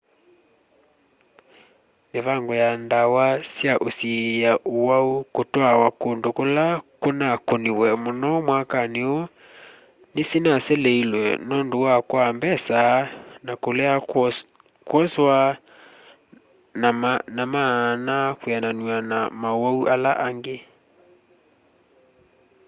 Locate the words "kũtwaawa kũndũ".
5.35-6.29